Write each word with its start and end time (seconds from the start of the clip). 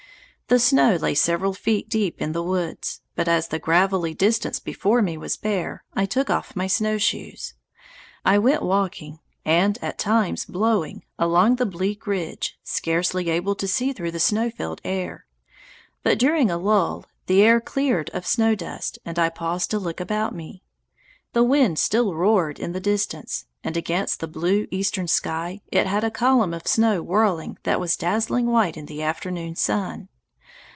The 0.47 0.59
snow 0.59 0.97
lay 0.97 1.15
several 1.15 1.53
feet 1.53 1.87
deep 1.87 2.21
in 2.21 2.33
the 2.33 2.43
woods, 2.43 2.99
but 3.15 3.29
as 3.29 3.47
the 3.47 3.57
gravelly 3.57 4.13
distance 4.13 4.59
before 4.59 5.01
me 5.01 5.17
was 5.17 5.37
bare, 5.37 5.85
I 5.93 6.05
took 6.05 6.29
off 6.29 6.57
my 6.57 6.67
snowshoes. 6.67 7.53
I 8.25 8.37
went 8.37 8.61
walking, 8.61 9.19
and 9.45 9.77
at 9.81 9.97
times 9.97 10.43
blowing, 10.43 11.05
along 11.17 11.55
the 11.55 11.65
bleak 11.65 12.05
ridge, 12.05 12.59
scarcely 12.65 13.29
able 13.29 13.55
to 13.55 13.65
see 13.65 13.93
through 13.93 14.11
the 14.11 14.19
snow 14.19 14.49
filled 14.49 14.81
air. 14.83 15.25
But 16.03 16.19
during 16.19 16.51
a 16.51 16.57
lull 16.57 17.05
the 17.27 17.41
air 17.43 17.61
cleared 17.61 18.09
of 18.09 18.27
snow 18.27 18.53
dust 18.53 18.99
and 19.05 19.17
I 19.17 19.29
paused 19.29 19.71
to 19.71 19.79
look 19.79 20.01
about 20.01 20.35
me. 20.35 20.63
The 21.31 21.43
wind 21.43 21.79
still 21.79 22.13
roared 22.13 22.59
in 22.59 22.73
the 22.73 22.81
distance, 22.81 23.45
and 23.63 23.77
against 23.77 24.19
the 24.19 24.27
blue 24.27 24.67
eastern 24.69 25.07
sky 25.07 25.61
it 25.71 25.87
had 25.87 26.03
a 26.03 26.11
column 26.11 26.53
of 26.53 26.67
snow 26.67 27.01
whirling 27.01 27.57
that 27.63 27.79
was 27.79 27.95
dazzling 27.95 28.47
white 28.47 28.75
in 28.75 28.87
the 28.87 29.01
afternoon 29.01 29.55
sun. 29.55 30.09